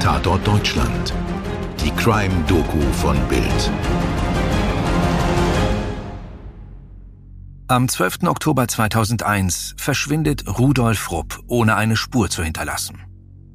Tatort 0.00 0.46
Deutschland. 0.46 1.12
Die 1.82 1.90
Crime-Doku 1.90 2.80
von 2.92 3.16
Bild. 3.28 3.70
Am 7.66 7.88
12. 7.88 8.24
Oktober 8.24 8.68
2001 8.68 9.74
verschwindet 9.76 10.44
Rudolf 10.58 11.10
Rupp, 11.10 11.40
ohne 11.48 11.74
eine 11.76 11.96
Spur 11.96 12.30
zu 12.30 12.44
hinterlassen. 12.44 13.00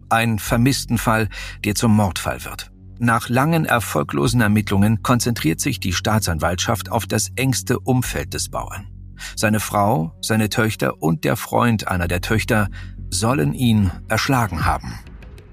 Ein 0.09 0.39
Vermisstenfall, 0.39 1.29
der 1.63 1.75
zum 1.75 1.95
Mordfall 1.95 2.43
wird. 2.43 2.71
Nach 2.99 3.29
langen 3.29 3.65
erfolglosen 3.65 4.41
Ermittlungen 4.41 5.01
konzentriert 5.03 5.61
sich 5.61 5.79
die 5.79 5.93
Staatsanwaltschaft 5.93 6.91
auf 6.91 7.05
das 7.05 7.29
engste 7.35 7.79
Umfeld 7.79 8.33
des 8.33 8.49
Bauern. 8.49 8.87
Seine 9.35 9.59
Frau, 9.59 10.17
seine 10.21 10.49
Töchter 10.49 11.01
und 11.01 11.23
der 11.23 11.37
Freund 11.37 11.87
einer 11.87 12.07
der 12.07 12.21
Töchter 12.21 12.67
sollen 13.09 13.53
ihn 13.53 13.91
erschlagen 14.09 14.65
haben. 14.65 14.93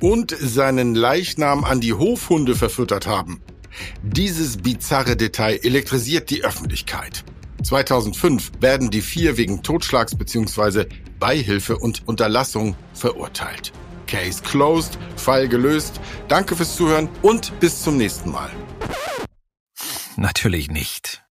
Und 0.01 0.37
seinen 0.38 0.95
Leichnam 0.95 1.65
an 1.65 1.80
die 1.80 1.95
Hofhunde 1.95 2.55
verfüttert 2.55 3.06
haben. 3.06 3.41
Dieses 4.02 4.59
bizarre 4.59 5.16
Detail 5.16 5.61
elektrisiert 5.62 6.30
die 6.30 6.45
Öffentlichkeit. 6.45 7.25
2005 7.62 8.53
werden 8.61 8.91
die 8.91 9.03
vier 9.03 9.37
wegen 9.37 9.62
Totschlags 9.62 10.16
bzw. 10.16 10.87
Beihilfe 11.19 11.77
und 11.77 12.06
Unterlassung 12.06 12.77
verurteilt. 12.95 13.73
Case 14.06 14.42
closed, 14.42 14.98
Fall 15.16 15.48
gelöst. 15.48 16.01
Danke 16.28 16.56
fürs 16.56 16.77
Zuhören 16.77 17.09
und 17.23 17.59
bis 17.61 17.83
zum 17.83 17.97
nächsten 17.97 18.30
Mal. 18.30 18.51
Natürlich 20.17 20.70
nicht. 20.70 21.23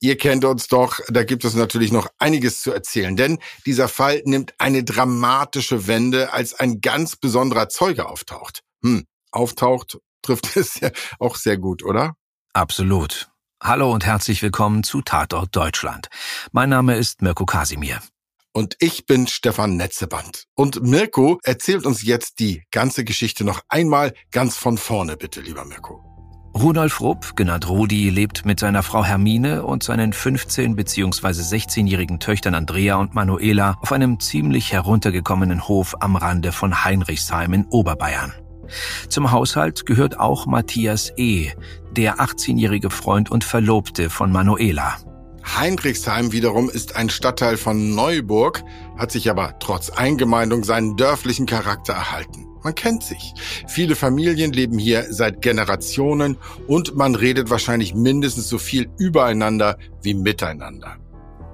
Ihr 0.00 0.18
kennt 0.18 0.44
uns 0.44 0.68
doch, 0.68 1.00
da 1.08 1.24
gibt 1.24 1.44
es 1.44 1.54
natürlich 1.54 1.90
noch 1.90 2.08
einiges 2.18 2.60
zu 2.60 2.70
erzählen, 2.70 3.16
denn 3.16 3.38
dieser 3.64 3.88
Fall 3.88 4.20
nimmt 4.26 4.54
eine 4.58 4.84
dramatische 4.84 5.86
Wende, 5.86 6.32
als 6.32 6.52
ein 6.54 6.82
ganz 6.82 7.16
besonderer 7.16 7.70
Zeuge 7.70 8.06
auftaucht. 8.08 8.60
Hm, 8.82 9.06
auftaucht 9.30 9.98
trifft 10.20 10.56
es 10.56 10.80
ja 10.80 10.90
auch 11.18 11.36
sehr 11.36 11.56
gut, 11.56 11.82
oder? 11.82 12.14
Absolut. 12.52 13.30
Hallo 13.62 13.90
und 13.90 14.04
herzlich 14.04 14.42
willkommen 14.42 14.82
zu 14.82 15.00
Tatort 15.00 15.56
Deutschland. 15.56 16.08
Mein 16.52 16.68
Name 16.68 16.96
ist 16.96 17.22
Mirko 17.22 17.46
Kasimir. 17.46 18.02
Und 18.52 18.76
ich 18.80 19.06
bin 19.06 19.26
Stefan 19.26 19.76
Netzeband. 19.76 20.44
Und 20.54 20.82
Mirko 20.82 21.38
erzählt 21.42 21.86
uns 21.86 22.02
jetzt 22.02 22.38
die 22.38 22.62
ganze 22.70 23.04
Geschichte 23.04 23.44
noch 23.44 23.62
einmal 23.68 24.12
ganz 24.30 24.56
von 24.56 24.76
vorne, 24.76 25.16
bitte, 25.16 25.40
lieber 25.40 25.64
Mirko. 25.64 26.15
Rudolf 26.56 27.02
Rupp, 27.02 27.36
genannt 27.36 27.68
Rudi, 27.68 28.08
lebt 28.08 28.46
mit 28.46 28.58
seiner 28.60 28.82
Frau 28.82 29.04
Hermine 29.04 29.62
und 29.64 29.82
seinen 29.82 30.14
15- 30.14 30.74
bzw. 30.74 31.28
16-jährigen 31.28 32.18
Töchtern 32.18 32.54
Andrea 32.54 32.96
und 32.96 33.14
Manuela 33.14 33.76
auf 33.82 33.92
einem 33.92 34.18
ziemlich 34.20 34.72
heruntergekommenen 34.72 35.68
Hof 35.68 35.96
am 36.00 36.16
Rande 36.16 36.52
von 36.52 36.82
Heinrichsheim 36.82 37.52
in 37.52 37.66
Oberbayern. 37.66 38.32
Zum 39.10 39.32
Haushalt 39.32 39.84
gehört 39.84 40.18
auch 40.18 40.46
Matthias 40.46 41.12
E., 41.18 41.50
der 41.90 42.20
18-jährige 42.20 42.88
Freund 42.88 43.30
und 43.30 43.44
Verlobte 43.44 44.08
von 44.08 44.32
Manuela. 44.32 44.96
Heinrichsheim 45.58 46.32
wiederum 46.32 46.70
ist 46.70 46.96
ein 46.96 47.10
Stadtteil 47.10 47.58
von 47.58 47.94
Neuburg, 47.94 48.64
hat 48.96 49.10
sich 49.10 49.28
aber 49.28 49.58
trotz 49.58 49.90
Eingemeindung 49.90 50.64
seinen 50.64 50.96
dörflichen 50.96 51.44
Charakter 51.44 51.92
erhalten. 51.92 52.46
Man 52.66 52.74
kennt 52.74 53.04
sich. 53.04 53.32
Viele 53.68 53.94
Familien 53.94 54.52
leben 54.52 54.76
hier 54.76 55.06
seit 55.08 55.40
Generationen 55.40 56.36
und 56.66 56.96
man 56.96 57.14
redet 57.14 57.48
wahrscheinlich 57.48 57.94
mindestens 57.94 58.48
so 58.48 58.58
viel 58.58 58.88
übereinander 58.98 59.78
wie 60.02 60.14
miteinander. 60.14 60.96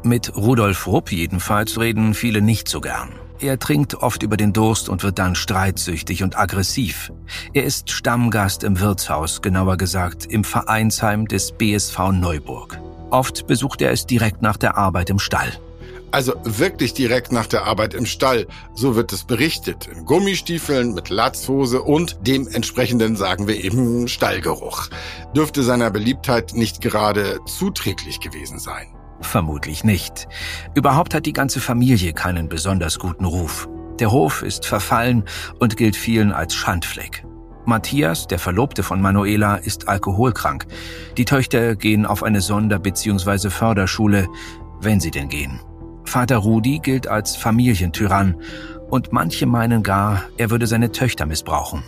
Mit 0.04 0.34
Rudolf 0.34 0.86
Rupp 0.86 1.12
jedenfalls 1.12 1.78
reden 1.78 2.14
viele 2.14 2.40
nicht 2.40 2.66
so 2.66 2.80
gern. 2.80 3.10
Er 3.40 3.58
trinkt 3.58 3.96
oft 3.96 4.22
über 4.22 4.38
den 4.38 4.54
Durst 4.54 4.88
und 4.88 5.02
wird 5.02 5.18
dann 5.18 5.34
streitsüchtig 5.34 6.22
und 6.22 6.38
aggressiv. 6.38 7.12
Er 7.52 7.64
ist 7.64 7.90
Stammgast 7.90 8.64
im 8.64 8.80
Wirtshaus, 8.80 9.42
genauer 9.42 9.76
gesagt 9.76 10.24
im 10.24 10.44
Vereinsheim 10.44 11.28
des 11.28 11.52
BSV 11.52 12.12
Neuburg. 12.12 12.80
Oft 13.10 13.46
besucht 13.46 13.82
er 13.82 13.90
es 13.90 14.06
direkt 14.06 14.40
nach 14.40 14.56
der 14.56 14.78
Arbeit 14.78 15.10
im 15.10 15.18
Stall. 15.18 15.52
Also 16.12 16.34
wirklich 16.44 16.92
direkt 16.92 17.32
nach 17.32 17.46
der 17.46 17.64
Arbeit 17.64 17.94
im 17.94 18.04
Stall. 18.04 18.46
So 18.74 18.96
wird 18.96 19.12
es 19.12 19.24
berichtet. 19.24 19.88
In 19.88 20.04
Gummistiefeln, 20.04 20.92
mit 20.92 21.08
Latzhose 21.08 21.82
und 21.82 22.18
dem 22.26 22.46
entsprechenden, 22.46 23.16
sagen 23.16 23.48
wir 23.48 23.64
eben, 23.64 24.08
Stallgeruch. 24.08 24.88
Dürfte 25.34 25.62
seiner 25.62 25.90
Beliebtheit 25.90 26.52
nicht 26.52 26.82
gerade 26.82 27.40
zuträglich 27.46 28.20
gewesen 28.20 28.58
sein. 28.58 28.94
Vermutlich 29.22 29.84
nicht. 29.84 30.28
Überhaupt 30.74 31.14
hat 31.14 31.24
die 31.24 31.32
ganze 31.32 31.60
Familie 31.60 32.12
keinen 32.12 32.48
besonders 32.48 32.98
guten 32.98 33.24
Ruf. 33.24 33.68
Der 33.98 34.12
Hof 34.12 34.42
ist 34.42 34.66
verfallen 34.66 35.24
und 35.60 35.76
gilt 35.76 35.96
vielen 35.96 36.32
als 36.32 36.54
Schandfleck. 36.54 37.24
Matthias, 37.64 38.26
der 38.26 38.38
Verlobte 38.38 38.82
von 38.82 39.00
Manuela, 39.00 39.56
ist 39.56 39.88
alkoholkrank. 39.88 40.66
Die 41.16 41.24
Töchter 41.24 41.76
gehen 41.76 42.04
auf 42.04 42.22
eine 42.22 42.40
Sonder- 42.40 42.80
bzw. 42.80 43.48
Förderschule, 43.48 44.28
wenn 44.80 45.00
sie 45.00 45.12
denn 45.12 45.28
gehen. 45.28 45.60
Vater 46.12 46.36
Rudi 46.36 46.78
gilt 46.78 47.06
als 47.06 47.36
Familientyrann 47.36 48.36
und 48.90 49.14
manche 49.14 49.46
meinen 49.46 49.82
gar, 49.82 50.24
er 50.36 50.50
würde 50.50 50.66
seine 50.66 50.92
Töchter 50.92 51.24
missbrauchen. 51.24 51.84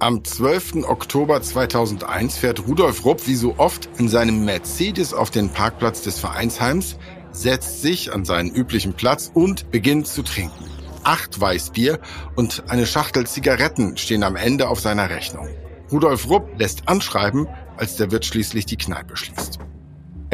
Am 0.00 0.22
12. 0.22 0.84
Oktober 0.86 1.40
2001 1.40 2.36
fährt 2.36 2.68
Rudolf 2.68 3.06
Rupp 3.06 3.26
wie 3.26 3.36
so 3.36 3.54
oft 3.56 3.88
in 3.96 4.10
seinem 4.10 4.44
Mercedes 4.44 5.14
auf 5.14 5.30
den 5.30 5.48
Parkplatz 5.48 6.02
des 6.02 6.18
Vereinsheims, 6.18 6.98
setzt 7.32 7.80
sich 7.80 8.12
an 8.12 8.26
seinen 8.26 8.50
üblichen 8.50 8.92
Platz 8.92 9.30
und 9.32 9.70
beginnt 9.70 10.08
zu 10.08 10.22
trinken. 10.22 10.66
Acht 11.02 11.40
Weißbier 11.40 12.00
und 12.36 12.64
eine 12.68 12.84
Schachtel 12.84 13.26
Zigaretten 13.26 13.96
stehen 13.96 14.24
am 14.24 14.36
Ende 14.36 14.68
auf 14.68 14.80
seiner 14.80 15.08
Rechnung. 15.08 15.48
Rudolf 15.90 16.28
Rupp 16.28 16.50
lässt 16.58 16.86
anschreiben, 16.86 17.48
als 17.78 17.96
der 17.96 18.10
Wirt 18.10 18.26
schließlich 18.26 18.66
die 18.66 18.76
Kneipe 18.76 19.16
schließt. 19.16 19.58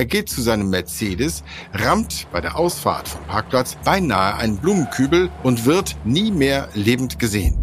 Er 0.01 0.07
geht 0.07 0.31
zu 0.31 0.41
seinem 0.41 0.71
Mercedes, 0.71 1.45
rammt 1.75 2.27
bei 2.33 2.41
der 2.41 2.57
Ausfahrt 2.57 3.07
vom 3.07 3.23
Parkplatz 3.27 3.77
beinahe 3.85 4.35
einen 4.35 4.57
Blumenkübel 4.57 5.31
und 5.43 5.67
wird 5.67 5.95
nie 6.07 6.31
mehr 6.31 6.71
lebend 6.73 7.19
gesehen. 7.19 7.59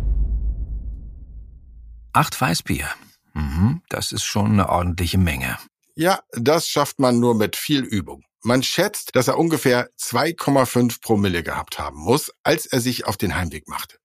Acht 2.14 2.40
Weißbier. 2.40 2.90
Mhm, 3.34 3.82
das 3.90 4.12
ist 4.12 4.24
schon 4.24 4.52
eine 4.52 4.70
ordentliche 4.70 5.18
Menge. 5.18 5.58
Ja, 5.96 6.20
das 6.32 6.68
schafft 6.68 7.00
man 7.00 7.20
nur 7.20 7.34
mit 7.34 7.56
viel 7.56 7.82
Übung. 7.82 8.22
Man 8.44 8.62
schätzt, 8.62 9.16
dass 9.16 9.28
er 9.28 9.40
ungefähr 9.40 9.90
2,5 10.00 11.02
Promille 11.02 11.42
gehabt 11.42 11.80
haben 11.80 11.98
muss, 11.98 12.32
als 12.44 12.68
er 12.68 12.82
sich 12.82 13.08
auf 13.08 13.18
den 13.18 13.36
Heimweg 13.36 13.68
machte. 13.68 13.98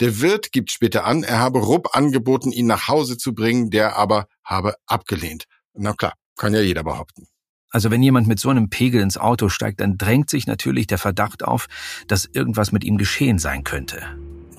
Der 0.00 0.22
Wirt 0.22 0.52
gibt 0.52 0.70
später 0.70 1.04
an, 1.04 1.22
er 1.22 1.38
habe 1.38 1.58
Rupp 1.58 1.94
angeboten, 1.94 2.50
ihn 2.50 2.66
nach 2.66 2.88
Hause 2.88 3.18
zu 3.18 3.34
bringen, 3.34 3.68
der 3.68 3.96
aber 3.96 4.26
habe 4.42 4.74
abgelehnt. 4.86 5.44
Na 5.74 5.92
klar, 5.92 6.14
kann 6.38 6.54
ja 6.54 6.62
jeder 6.62 6.82
behaupten. 6.82 7.28
Also 7.74 7.90
wenn 7.90 8.04
jemand 8.04 8.28
mit 8.28 8.38
so 8.38 8.50
einem 8.50 8.70
Pegel 8.70 9.02
ins 9.02 9.18
Auto 9.18 9.48
steigt, 9.48 9.80
dann 9.80 9.98
drängt 9.98 10.30
sich 10.30 10.46
natürlich 10.46 10.86
der 10.86 10.96
Verdacht 10.96 11.42
auf, 11.42 11.66
dass 12.06 12.30
irgendwas 12.32 12.70
mit 12.70 12.84
ihm 12.84 12.98
geschehen 12.98 13.40
sein 13.40 13.64
könnte. 13.64 14.00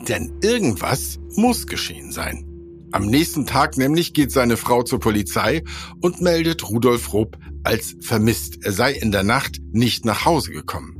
Denn 0.10 0.34
irgendwas 0.44 1.18
muss 1.38 1.66
geschehen 1.66 2.12
sein. 2.12 2.46
Am 2.92 3.06
nächsten 3.06 3.46
Tag 3.46 3.78
nämlich 3.78 4.14
geht 4.14 4.34
seine 4.34 4.58
Frau 4.58 4.84
zur 4.84 5.00
Polizei 5.00 5.64
und 6.02 6.20
meldet 6.20 6.70
Rudolf 6.70 7.14
Rupp 7.14 7.38
als 7.64 7.96
vermisst. 8.02 8.66
Er 8.66 8.74
sei 8.74 8.92
in 8.92 9.14
der 9.14 9.24
Nacht 9.24 9.62
nicht 9.72 10.04
nach 10.04 10.26
Hause 10.26 10.52
gekommen. 10.52 10.95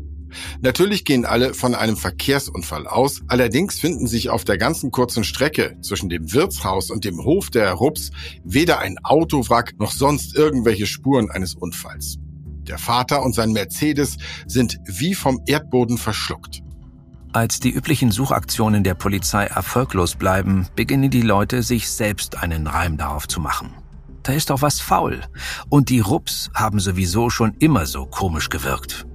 Natürlich 0.62 1.06
gehen 1.06 1.26
alle 1.26 1.54
von 1.54 1.76
einem 1.76 1.98
Verkehrsunfall 1.98 2.88
aus, 2.88 3.22
allerdings 3.28 3.80
finden 3.80 4.08
sich 4.08 4.30
auf 4.30 4.44
der 4.44 4.58
ganzen 4.58 4.92
kurzen 4.92 5.24
Strecke 5.24 5.78
zwischen 5.82 6.10
dem 6.10 6.34
Wirtshaus 6.34 6.92
und 6.92 7.06
dem 7.06 7.24
Hof 7.24 7.50
der 7.50 7.72
Rupps 7.74 8.12
weder 8.44 8.80
ein 8.80 8.98
Autowrack 9.04 9.74
noch 9.80 9.92
sonst 9.92 10.36
irgendwelche 10.36 10.88
Spuren 10.88 11.32
eines 11.32 11.56
Unfalls. 11.56 12.18
Der 12.68 12.78
Vater 12.78 13.24
und 13.24 13.36
sein 13.36 13.52
Mercedes 13.52 14.18
sind 14.48 14.80
wie 14.86 15.14
vom 15.14 15.42
Erdboden 15.46 15.98
verschluckt. 15.98 16.62
Als 17.32 17.60
die 17.60 17.72
üblichen 17.72 18.12
Suchaktionen 18.12 18.84
der 18.84 18.94
Polizei 18.94 19.44
erfolglos 19.46 20.16
bleiben, 20.16 20.68
beginnen 20.76 21.10
die 21.10 21.22
Leute 21.22 21.64
sich 21.64 21.90
selbst 21.90 22.38
einen 22.42 22.66
Reim 22.66 22.98
darauf 22.98 23.28
zu 23.28 23.42
machen. 23.42 23.74
Da 24.24 24.34
ist 24.34 24.50
doch 24.50 24.62
was 24.62 24.80
faul. 24.80 25.22
Und 25.70 25.90
die 25.90 26.00
Rups 26.00 26.50
haben 26.56 26.80
sowieso 26.80 27.30
schon 27.30 27.54
immer 27.60 27.86
so 27.86 28.06
komisch 28.06 28.50
gewirkt. 28.50 29.06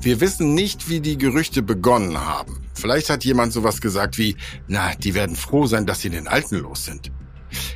Wir 0.00 0.20
wissen 0.20 0.54
nicht, 0.54 0.88
wie 0.88 1.00
die 1.00 1.18
Gerüchte 1.18 1.62
begonnen 1.62 2.18
haben. 2.18 2.62
Vielleicht 2.74 3.10
hat 3.10 3.24
jemand 3.24 3.52
sowas 3.52 3.80
gesagt 3.80 4.16
wie, 4.16 4.36
na, 4.68 4.94
die 4.94 5.14
werden 5.14 5.34
froh 5.34 5.66
sein, 5.66 5.86
dass 5.86 6.00
sie 6.00 6.10
den 6.10 6.28
Alten 6.28 6.58
los 6.58 6.84
sind. 6.84 7.10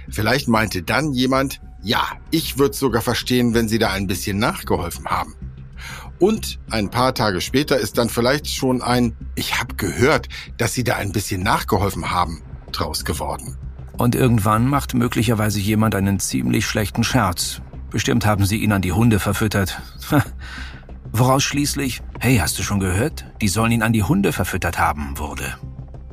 Vielleicht 0.09 0.47
meinte 0.47 0.83
dann 0.83 1.13
jemand, 1.13 1.61
ja, 1.83 2.07
ich 2.31 2.59
würde 2.59 2.77
sogar 2.77 3.03
verstehen, 3.03 3.55
wenn 3.55 3.69
sie 3.69 3.79
da 3.79 3.91
ein 3.91 4.07
bisschen 4.07 4.39
nachgeholfen 4.39 5.07
haben. 5.07 5.35
Und 6.21 6.61
ein 6.71 6.91
paar 6.91 7.15
Tage 7.15 7.41
später 7.41 7.79
ist 7.79 7.99
dann 7.99 8.09
vielleicht 8.09 8.47
schon 8.47 8.83
ein 8.83 9.17
Ich 9.35 9.59
habe 9.59 9.75
gehört, 9.75 10.29
dass 10.57 10.75
Sie 10.75 10.85
da 10.85 10.95
ein 10.95 11.11
bisschen 11.11 11.43
nachgeholfen 11.43 12.13
haben 12.13 12.43
draus 12.71 13.05
geworden. 13.05 13.57
Und 13.99 14.15
irgendwann 14.15 14.69
macht 14.69 14.95
möglicherweise 14.95 15.59
jemand 15.59 15.97
einen 15.97 16.21
ziemlich 16.21 16.65
schlechten 16.67 17.03
Scherz. 17.03 17.61
Bestimmt 17.91 18.25
haben 18.25 18.47
sie 18.47 18.57
ihn 18.57 18.73
an 18.73 18.83
die 18.83 18.93
Hunde 18.93 19.19
verfüttert. 19.19 19.83
Woraus 21.13 21.43
schließlich, 21.43 22.01
hey, 22.21 22.39
hast 22.39 22.59
du 22.59 22.63
schon 22.63 22.81
gehört? 22.81 23.27
Die 23.43 23.49
sollen 23.49 23.73
ihn 23.73 23.83
an 23.83 23.93
die 23.93 24.03
Hunde 24.03 24.33
verfüttert 24.33 24.79
haben, 24.79 25.19
wurde. 25.19 25.57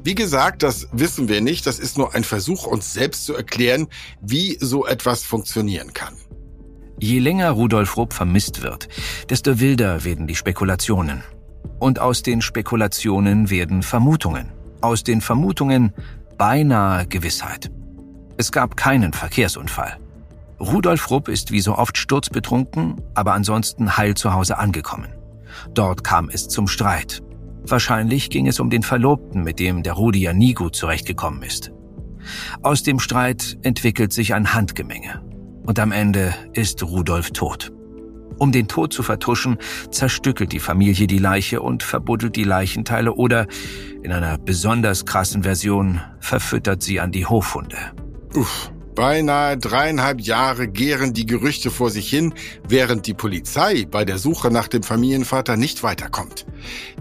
Wie 0.03 0.15
gesagt, 0.15 0.61
das 0.61 0.89
wissen 0.91 1.29
wir 1.29 1.39
nicht. 1.39 1.65
Das 1.65 1.79
ist 1.79 1.97
nur 1.97 2.15
ein 2.15 2.25
Versuch, 2.25 2.65
uns 2.65 2.93
selbst 2.93 3.25
zu 3.25 3.33
erklären, 3.33 3.87
wie 4.21 4.57
so 4.59 4.85
etwas 4.85 5.23
funktionieren 5.23 5.93
kann. 5.93 6.15
Je 6.99 7.19
länger 7.19 7.51
Rudolf 7.51 7.95
Rupp 7.95 8.11
vermisst 8.11 8.61
wird, 8.61 8.89
desto 9.29 9.61
wilder 9.61 10.03
werden 10.03 10.27
die 10.27 10.35
Spekulationen. 10.35 11.23
Und 11.79 11.99
aus 11.99 12.21
den 12.21 12.41
Spekulationen 12.41 13.49
werden 13.49 13.83
Vermutungen. 13.83 14.51
Aus 14.81 15.03
den 15.03 15.21
Vermutungen 15.21 15.93
beinahe 16.37 17.07
Gewissheit. 17.07 17.71
Es 18.35 18.51
gab 18.51 18.75
keinen 18.75 19.13
Verkehrsunfall. 19.13 19.97
Rudolf 20.59 21.09
Rupp 21.09 21.29
ist 21.29 21.51
wie 21.51 21.61
so 21.61 21.77
oft 21.77 21.97
sturzbetrunken, 21.97 23.01
aber 23.13 23.33
ansonsten 23.33 23.97
heil 23.97 24.15
zu 24.15 24.33
Hause 24.33 24.57
angekommen. 24.57 25.07
Dort 25.73 26.03
kam 26.03 26.29
es 26.29 26.47
zum 26.47 26.67
Streit. 26.67 27.21
Wahrscheinlich 27.63 28.29
ging 28.29 28.47
es 28.47 28.59
um 28.59 28.69
den 28.69 28.83
Verlobten, 28.83 29.43
mit 29.43 29.59
dem 29.59 29.83
der 29.83 29.93
Rudi 29.93 30.19
ja 30.21 30.33
nie 30.33 30.53
gut 30.53 30.75
zurechtgekommen 30.75 31.43
ist. 31.43 31.71
Aus 32.61 32.83
dem 32.83 32.99
Streit 32.99 33.57
entwickelt 33.61 34.11
sich 34.11 34.33
ein 34.33 34.53
Handgemenge. 34.53 35.21
Und 35.63 35.79
am 35.79 35.91
Ende 35.91 36.33
ist 36.53 36.83
Rudolf 36.83 37.31
tot. 37.31 37.71
Um 38.37 38.51
den 38.51 38.67
Tod 38.67 38.93
zu 38.93 39.03
vertuschen, 39.03 39.57
zerstückelt 39.91 40.51
die 40.51 40.59
Familie 40.59 41.07
die 41.07 41.17
Leiche 41.17 41.61
und 41.61 41.83
verbuddelt 41.83 42.35
die 42.35 42.45
Leichenteile 42.45 43.13
oder, 43.13 43.47
in 44.01 44.11
einer 44.11 44.37
besonders 44.37 45.05
krassen 45.05 45.43
Version, 45.43 46.01
verfüttert 46.19 46.81
sie 46.81 46.99
an 46.99 47.11
die 47.11 47.25
Hofhunde. 47.25 47.77
Uff. 48.33 48.71
Beinahe 48.95 49.57
dreieinhalb 49.57 50.21
Jahre 50.21 50.67
gären 50.67 51.13
die 51.13 51.25
Gerüchte 51.25 51.71
vor 51.71 51.89
sich 51.89 52.09
hin, 52.09 52.33
während 52.67 53.07
die 53.07 53.13
Polizei 53.13 53.85
bei 53.89 54.03
der 54.03 54.17
Suche 54.17 54.51
nach 54.51 54.67
dem 54.67 54.83
Familienvater 54.83 55.57
nicht 55.57 55.83
weiterkommt. 55.83 56.45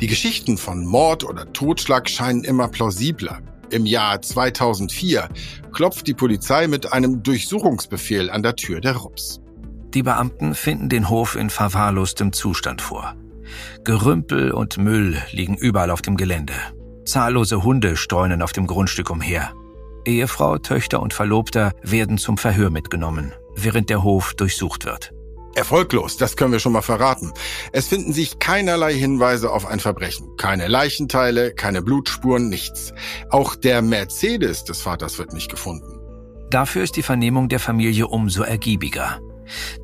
Die 0.01 0.07
Geschichten 0.07 0.59
von 0.59 0.87
Mord 0.87 1.25
oder 1.25 1.53
Totschlag 1.53 2.09
scheinen 2.09 2.45
immer 2.45 2.69
plausibler. 2.69 3.41
Im 3.71 3.85
Jahr 3.85 4.23
2004 4.23 5.29
klopft 5.73 6.07
die 6.07 6.15
Polizei 6.15 6.69
mit 6.69 6.93
einem 6.93 7.23
Durchsuchungsbefehl 7.23 8.31
an 8.31 8.43
der 8.43 8.57
Tür 8.57 8.81
der 8.81 8.97
Rups. 8.97 9.41
Die 9.95 10.03
Beamten 10.03 10.55
finden 10.55 10.89
den 10.89 11.09
Hof 11.09 11.35
in 11.35 11.51
verwahrlostem 11.51 12.33
Zustand 12.33 12.81
vor. 12.81 13.15
Gerümpel 13.85 14.53
und 14.53 14.79
Müll 14.79 15.17
liegen 15.33 15.57
überall 15.57 15.91
auf 15.91 16.03
dem 16.03 16.17
Gelände. 16.17 16.55
Zahllose 17.05 17.63
Hunde 17.63 17.97
streunen 17.97 18.43
auf 18.43 18.53
dem 18.53 18.67
Grundstück 18.67 19.11
umher. 19.11 19.53
Ehefrau, 20.09 20.59
Töchter 20.59 21.01
und 21.01 21.15
Verlobter 21.15 21.73
werden 21.83 22.19
zum 22.19 22.39
Verhör 22.39 22.71
mitgenommen, 22.71 23.35
während 23.55 23.91
der 23.91 24.03
Hof 24.03 24.35
durchsucht 24.35 24.85
wird. 24.85 25.13
Erfolglos, 25.55 26.17
das 26.17 26.37
können 26.37 26.53
wir 26.53 26.61
schon 26.61 26.73
mal 26.73 26.83
verraten. 26.83 27.33
Es 27.73 27.89
finden 27.89 28.13
sich 28.13 28.39
keinerlei 28.39 28.95
Hinweise 28.95 29.51
auf 29.51 29.67
ein 29.67 29.81
Verbrechen. 29.81 30.37
Keine 30.37 30.69
Leichenteile, 30.69 31.53
keine 31.53 31.83
Blutspuren, 31.83 32.49
nichts. 32.49 32.93
Auch 33.31 33.57
der 33.57 33.83
Mercedes 33.83 34.65
des 34.65 34.81
Vaters 34.81 35.19
wird 35.19 35.33
nicht 35.33 35.51
gefunden. 35.51 35.99
Dafür 36.51 36.85
ist 36.85 36.97
die 36.97 37.03
Vernehmung 37.03 37.49
der 37.49 37.61
Familie 37.61 38.07
umso 38.07 38.43
ergiebiger. 38.43 39.21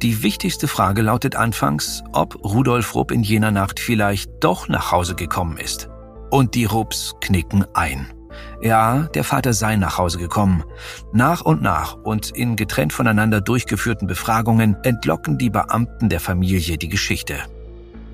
Die 0.03 0.23
wichtigste 0.23 0.69
Frage 0.69 1.03
lautet 1.03 1.37
anfangs, 1.37 2.03
ob 2.13 2.43
Rudolf 2.45 2.95
Rupp 2.95 3.11
in 3.11 3.23
jener 3.23 3.51
Nacht 3.51 3.81
vielleicht 3.81 4.31
doch 4.41 4.69
nach 4.69 4.93
Hause 4.93 5.15
gekommen 5.15 5.57
ist. 5.57 5.89
Und 6.31 6.55
die 6.55 6.65
Rupps 6.67 7.15
knicken 7.21 7.65
ein. 7.75 8.13
Ja, 8.61 9.09
der 9.15 9.25
Vater 9.25 9.53
sei 9.53 9.77
nach 9.77 9.99
Hause 9.99 10.19
gekommen. 10.19 10.65
Nach 11.13 11.41
und 11.41 11.63
nach 11.63 11.95
und 11.95 12.31
in 12.31 12.57
getrennt 12.57 12.93
voneinander 12.93 13.41
durchgeführten 13.41 14.07
Befragungen 14.07 14.77
entlocken 14.83 15.39
die 15.39 15.51
Beamten 15.51 16.09
der 16.09 16.21
Familie 16.21 16.79
die 16.79 16.89
Geschichte. 16.89 17.37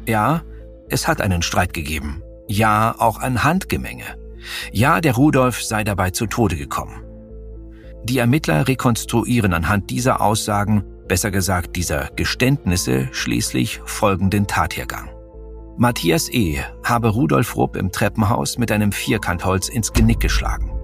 Ja, 0.07 0.43
es 0.89 1.07
hat 1.07 1.21
einen 1.21 1.43
Streit 1.43 1.73
gegeben. 1.73 2.23
Ja, 2.49 2.95
auch 2.99 3.19
ein 3.19 3.45
Handgemenge. 3.45 4.05
Ja, 4.73 5.01
der 5.01 5.15
Rudolf 5.15 5.63
sei 5.63 5.85
dabei 5.85 6.11
zu 6.11 6.27
Tode 6.27 6.57
gekommen. 6.57 7.05
Die 8.05 8.19
Ermittler 8.19 8.67
rekonstruieren 8.67 9.53
anhand 9.53 9.91
dieser 9.91 10.21
Aussagen, 10.21 10.85
besser 11.07 11.31
gesagt 11.31 11.77
dieser 11.77 12.09
Geständnisse, 12.17 13.09
schließlich 13.13 13.81
folgenden 13.85 14.47
Tathergang. 14.47 15.11
Matthias 15.81 16.31
E. 16.31 16.59
habe 16.85 17.09
Rudolf 17.09 17.57
Rupp 17.57 17.75
im 17.75 17.91
Treppenhaus 17.91 18.59
mit 18.59 18.71
einem 18.71 18.93
Vierkantholz 18.93 19.71
ins 19.71 19.95
Genick 19.95 20.21
geschlagen. 20.21 20.79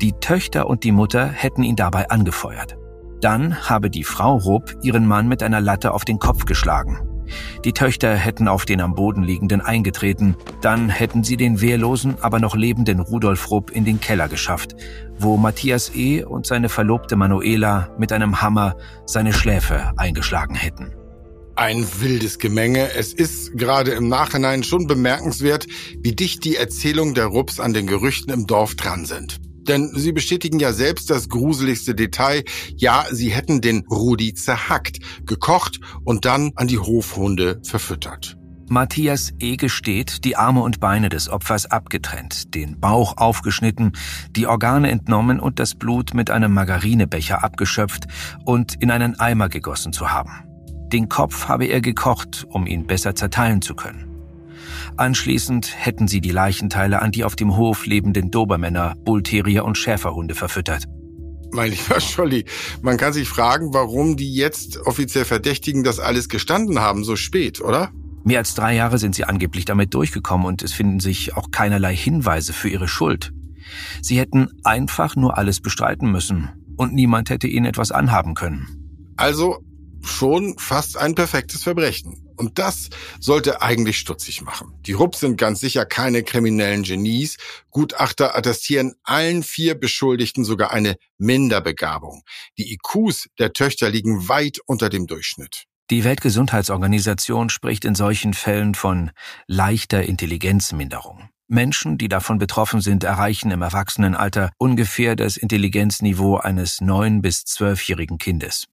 Die 0.00 0.12
Töchter 0.12 0.68
und 0.68 0.84
die 0.84 0.92
Mutter 0.92 1.26
hätten 1.26 1.64
ihn 1.64 1.74
dabei 1.74 2.08
angefeuert. 2.08 2.76
Dann 3.20 3.68
habe 3.68 3.90
die 3.90 4.04
Frau 4.04 4.36
Rupp 4.36 4.76
ihren 4.80 5.08
Mann 5.08 5.26
mit 5.26 5.42
einer 5.42 5.60
Latte 5.60 5.92
auf 5.92 6.04
den 6.04 6.20
Kopf 6.20 6.44
geschlagen. 6.44 7.00
Die 7.64 7.72
Töchter 7.72 8.14
hätten 8.14 8.46
auf 8.46 8.64
den 8.64 8.80
am 8.80 8.94
Boden 8.94 9.24
liegenden 9.24 9.60
eingetreten, 9.60 10.36
dann 10.60 10.88
hätten 10.88 11.24
sie 11.24 11.36
den 11.36 11.60
wehrlosen, 11.60 12.14
aber 12.20 12.38
noch 12.38 12.54
lebenden 12.54 13.00
Rudolf 13.00 13.50
Rupp 13.50 13.72
in 13.72 13.84
den 13.84 13.98
Keller 13.98 14.28
geschafft, 14.28 14.76
wo 15.18 15.36
Matthias 15.36 15.90
E. 15.96 16.22
und 16.22 16.46
seine 16.46 16.68
Verlobte 16.68 17.16
Manuela 17.16 17.88
mit 17.98 18.12
einem 18.12 18.40
Hammer 18.40 18.76
seine 19.04 19.32
Schläfe 19.32 19.94
eingeschlagen 19.96 20.54
hätten. 20.54 20.94
Ein 21.58 21.84
wildes 22.00 22.38
Gemenge. 22.38 22.92
Es 22.94 23.12
ist 23.12 23.58
gerade 23.58 23.90
im 23.90 24.06
Nachhinein 24.06 24.62
schon 24.62 24.86
bemerkenswert, 24.86 25.66
wie 26.00 26.14
dicht 26.14 26.44
die 26.44 26.54
Erzählung 26.54 27.14
der 27.14 27.26
Rups 27.26 27.58
an 27.58 27.72
den 27.72 27.88
Gerüchten 27.88 28.32
im 28.32 28.46
Dorf 28.46 28.76
dran 28.76 29.06
sind. 29.06 29.40
Denn 29.66 29.90
sie 29.92 30.12
bestätigen 30.12 30.60
ja 30.60 30.72
selbst 30.72 31.10
das 31.10 31.28
gruseligste 31.28 31.96
Detail. 31.96 32.44
Ja, 32.76 33.06
sie 33.10 33.30
hätten 33.30 33.60
den 33.60 33.84
Rudi 33.90 34.34
zerhackt, 34.34 35.00
gekocht 35.26 35.80
und 36.04 36.26
dann 36.26 36.52
an 36.54 36.68
die 36.68 36.78
Hofhunde 36.78 37.60
verfüttert. 37.64 38.38
Matthias 38.68 39.32
E. 39.40 39.56
gesteht, 39.56 40.24
die 40.24 40.36
Arme 40.36 40.60
und 40.60 40.78
Beine 40.78 41.08
des 41.08 41.28
Opfers 41.28 41.66
abgetrennt, 41.66 42.54
den 42.54 42.78
Bauch 42.78 43.16
aufgeschnitten, 43.16 43.96
die 44.36 44.46
Organe 44.46 44.92
entnommen 44.92 45.40
und 45.40 45.58
das 45.58 45.74
Blut 45.74 46.14
mit 46.14 46.30
einem 46.30 46.54
Margarinebecher 46.54 47.42
abgeschöpft 47.42 48.04
und 48.44 48.80
in 48.80 48.92
einen 48.92 49.18
Eimer 49.18 49.48
gegossen 49.48 49.92
zu 49.92 50.12
haben. 50.12 50.47
Den 50.92 51.08
Kopf 51.08 51.48
habe 51.48 51.66
er 51.66 51.80
gekocht, 51.80 52.46
um 52.50 52.66
ihn 52.66 52.86
besser 52.86 53.14
zerteilen 53.14 53.62
zu 53.62 53.74
können. 53.74 54.08
Anschließend 54.96 55.72
hätten 55.76 56.08
sie 56.08 56.20
die 56.20 56.30
Leichenteile 56.30 57.02
an 57.02 57.12
die 57.12 57.24
auf 57.24 57.36
dem 57.36 57.56
Hof 57.56 57.86
lebenden 57.86 58.30
Dobermänner, 58.30 58.94
Bullterier 59.04 59.64
und 59.64 59.76
Schäferhunde 59.76 60.34
verfüttert. 60.34 60.84
Mein 61.52 61.70
lieber 61.70 62.00
Scholli, 62.00 62.44
man 62.82 62.96
kann 62.96 63.12
sich 63.12 63.28
fragen, 63.28 63.72
warum 63.72 64.16
die 64.16 64.34
jetzt 64.34 64.78
offiziell 64.78 65.24
Verdächtigen 65.24 65.84
das 65.84 66.00
alles 66.00 66.28
gestanden 66.28 66.80
haben, 66.80 67.04
so 67.04 67.16
spät, 67.16 67.60
oder? 67.60 67.90
Mehr 68.24 68.38
als 68.38 68.54
drei 68.54 68.74
Jahre 68.74 68.98
sind 68.98 69.14
sie 69.14 69.24
angeblich 69.24 69.64
damit 69.64 69.94
durchgekommen 69.94 70.46
und 70.46 70.62
es 70.62 70.72
finden 70.72 71.00
sich 71.00 71.36
auch 71.36 71.50
keinerlei 71.50 71.96
Hinweise 71.96 72.52
für 72.52 72.68
ihre 72.68 72.88
Schuld. 72.88 73.32
Sie 74.02 74.18
hätten 74.18 74.48
einfach 74.64 75.16
nur 75.16 75.38
alles 75.38 75.60
bestreiten 75.60 76.10
müssen 76.10 76.50
und 76.76 76.92
niemand 76.92 77.30
hätte 77.30 77.46
ihnen 77.46 77.66
etwas 77.66 77.92
anhaben 77.92 78.34
können. 78.34 78.66
Also 79.16 79.58
schon 80.02 80.58
fast 80.58 80.96
ein 80.96 81.14
perfektes 81.14 81.62
Verbrechen. 81.62 82.28
Und 82.36 82.58
das 82.58 82.88
sollte 83.18 83.62
eigentlich 83.62 83.98
stutzig 83.98 84.42
machen. 84.42 84.72
Die 84.86 84.92
Rupps 84.92 85.20
sind 85.20 85.36
ganz 85.36 85.60
sicher 85.60 85.84
keine 85.84 86.22
kriminellen 86.22 86.84
Genies. 86.84 87.36
Gutachter 87.70 88.36
attestieren 88.36 88.94
allen 89.02 89.42
vier 89.42 89.74
Beschuldigten 89.74 90.44
sogar 90.44 90.70
eine 90.70 90.96
Minderbegabung. 91.18 92.22
Die 92.56 92.72
IQs 92.72 93.28
der 93.38 93.52
Töchter 93.52 93.90
liegen 93.90 94.28
weit 94.28 94.60
unter 94.66 94.88
dem 94.88 95.06
Durchschnitt. 95.06 95.64
Die 95.90 96.04
Weltgesundheitsorganisation 96.04 97.48
spricht 97.48 97.84
in 97.84 97.94
solchen 97.94 98.34
Fällen 98.34 98.74
von 98.74 99.10
leichter 99.46 100.02
Intelligenzminderung. 100.02 101.30
Menschen, 101.48 101.96
die 101.96 102.08
davon 102.08 102.38
betroffen 102.38 102.82
sind, 102.82 103.04
erreichen 103.04 103.50
im 103.50 103.62
Erwachsenenalter 103.62 104.50
ungefähr 104.58 105.16
das 105.16 105.38
Intelligenzniveau 105.38 106.36
eines 106.36 106.82
neun- 106.82 107.22
bis 107.22 107.44
zwölfjährigen 107.44 108.18
Kindes. 108.18 108.66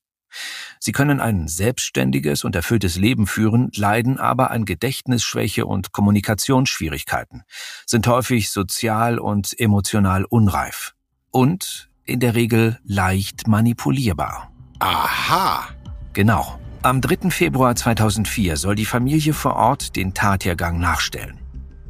Sie 0.79 0.91
können 0.91 1.19
ein 1.19 1.47
selbstständiges 1.47 2.43
und 2.43 2.55
erfülltes 2.55 2.95
Leben 2.95 3.27
führen, 3.27 3.71
leiden 3.75 4.19
aber 4.19 4.51
an 4.51 4.65
Gedächtnisschwäche 4.65 5.65
und 5.65 5.91
Kommunikationsschwierigkeiten, 5.91 7.43
sind 7.85 8.07
häufig 8.07 8.49
sozial 8.49 9.19
und 9.19 9.59
emotional 9.59 10.25
unreif 10.25 10.93
und 11.31 11.89
in 12.05 12.19
der 12.19 12.35
Regel 12.35 12.79
leicht 12.83 13.47
manipulierbar. 13.47 14.51
Aha. 14.79 15.69
Genau. 16.13 16.59
Am 16.83 17.01
3. 17.01 17.31
Februar 17.31 17.75
2004 17.75 18.57
soll 18.57 18.75
die 18.75 18.85
Familie 18.85 19.33
vor 19.33 19.55
Ort 19.55 19.95
den 19.95 20.13
Tathergang 20.13 20.79
nachstellen. 20.79 21.39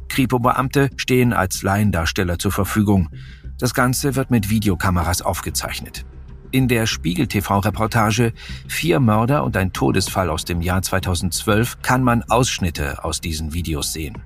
Kripo-Beamte 0.08 0.90
stehen 0.96 1.34
als 1.34 1.62
Laiendarsteller 1.62 2.38
zur 2.38 2.52
Verfügung. 2.52 3.10
Das 3.58 3.74
Ganze 3.74 4.14
wird 4.14 4.30
mit 4.30 4.48
Videokameras 4.48 5.20
aufgezeichnet. 5.20 6.06
In 6.56 6.68
der 6.68 6.86
Spiegel-TV-Reportage 6.86 8.32
Vier 8.66 8.98
Mörder 8.98 9.44
und 9.44 9.58
ein 9.58 9.74
Todesfall 9.74 10.30
aus 10.30 10.46
dem 10.46 10.62
Jahr 10.62 10.80
2012 10.80 11.82
kann 11.82 12.02
man 12.02 12.22
Ausschnitte 12.22 13.04
aus 13.04 13.20
diesen 13.20 13.52
Videos 13.52 13.92
sehen. 13.92 14.22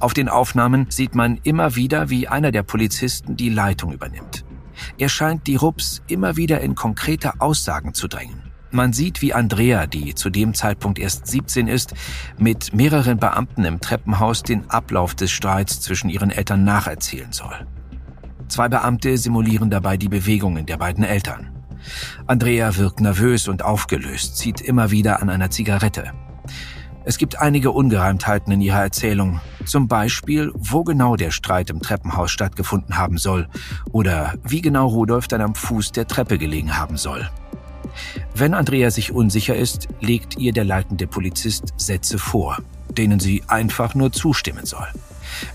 Auf 0.00 0.12
den 0.12 0.28
Aufnahmen 0.28 0.86
sieht 0.90 1.14
man 1.14 1.38
immer 1.44 1.76
wieder, 1.76 2.10
wie 2.10 2.26
einer 2.26 2.50
der 2.50 2.64
Polizisten 2.64 3.36
die 3.36 3.50
Leitung 3.50 3.92
übernimmt. 3.92 4.44
Er 4.98 5.08
scheint 5.08 5.46
die 5.46 5.54
Rups 5.54 6.02
immer 6.08 6.36
wieder 6.36 6.60
in 6.60 6.74
konkrete 6.74 7.40
Aussagen 7.40 7.94
zu 7.94 8.08
drängen. 8.08 8.50
Man 8.72 8.92
sieht, 8.92 9.22
wie 9.22 9.32
Andrea, 9.32 9.86
die 9.86 10.16
zu 10.16 10.28
dem 10.28 10.54
Zeitpunkt 10.54 10.98
erst 10.98 11.28
17 11.28 11.68
ist, 11.68 11.94
mit 12.36 12.74
mehreren 12.74 13.18
Beamten 13.18 13.64
im 13.64 13.80
Treppenhaus 13.80 14.42
den 14.42 14.68
Ablauf 14.70 15.14
des 15.14 15.30
Streits 15.30 15.80
zwischen 15.80 16.10
ihren 16.10 16.32
Eltern 16.32 16.64
nacherzählen 16.64 17.30
soll. 17.30 17.64
Zwei 18.48 18.68
Beamte 18.68 19.16
simulieren 19.16 19.70
dabei 19.70 19.96
die 19.96 20.08
Bewegungen 20.08 20.66
der 20.66 20.76
beiden 20.76 21.04
Eltern. 21.04 21.59
Andrea 22.26 22.76
wirkt 22.76 23.00
nervös 23.00 23.48
und 23.48 23.62
aufgelöst, 23.62 24.36
zieht 24.36 24.60
immer 24.60 24.90
wieder 24.90 25.22
an 25.22 25.30
einer 25.30 25.50
Zigarette. 25.50 26.12
Es 27.04 27.16
gibt 27.16 27.40
einige 27.40 27.70
Ungereimtheiten 27.70 28.52
in 28.52 28.60
ihrer 28.60 28.82
Erzählung. 28.82 29.40
Zum 29.64 29.88
Beispiel, 29.88 30.52
wo 30.54 30.84
genau 30.84 31.16
der 31.16 31.30
Streit 31.30 31.70
im 31.70 31.80
Treppenhaus 31.80 32.30
stattgefunden 32.30 32.98
haben 32.98 33.16
soll 33.16 33.48
oder 33.90 34.34
wie 34.46 34.60
genau 34.60 34.86
Rudolf 34.88 35.26
dann 35.26 35.40
am 35.40 35.54
Fuß 35.54 35.92
der 35.92 36.06
Treppe 36.06 36.36
gelegen 36.36 36.76
haben 36.76 36.98
soll. 36.98 37.28
Wenn 38.34 38.54
Andrea 38.54 38.90
sich 38.90 39.12
unsicher 39.12 39.56
ist, 39.56 39.88
legt 40.00 40.36
ihr 40.38 40.52
der 40.52 40.64
leitende 40.64 41.06
Polizist 41.06 41.72
Sätze 41.76 42.18
vor, 42.18 42.58
denen 42.90 43.18
sie 43.18 43.42
einfach 43.48 43.94
nur 43.94 44.12
zustimmen 44.12 44.66
soll. 44.66 44.86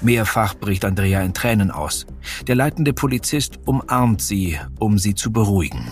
Mehrfach 0.02 0.56
bricht 0.56 0.84
Andrea 0.84 1.22
in 1.22 1.34
Tränen 1.34 1.72
aus. 1.72 2.06
Der 2.48 2.56
leitende 2.56 2.94
Polizist 2.94 3.60
umarmt 3.66 4.22
sie, 4.22 4.60
um 4.80 4.98
sie 4.98 5.16
zu 5.16 5.32
beruhigen. 5.32 5.92